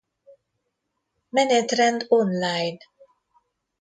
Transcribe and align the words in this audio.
Menetrend 1.29 2.07
Online 2.09 2.81